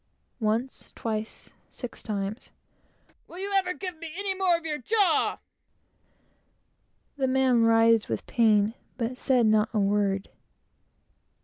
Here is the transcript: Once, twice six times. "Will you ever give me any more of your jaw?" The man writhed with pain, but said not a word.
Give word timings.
Once, 0.39 0.91
twice 0.95 1.51
six 1.69 2.01
times. 2.01 2.49
"Will 3.27 3.37
you 3.37 3.53
ever 3.55 3.71
give 3.71 3.99
me 3.99 4.11
any 4.17 4.33
more 4.33 4.57
of 4.57 4.65
your 4.65 4.79
jaw?" 4.79 5.37
The 7.17 7.27
man 7.27 7.61
writhed 7.65 8.09
with 8.09 8.25
pain, 8.25 8.73
but 8.97 9.15
said 9.15 9.45
not 9.45 9.69
a 9.75 9.79
word. 9.79 10.29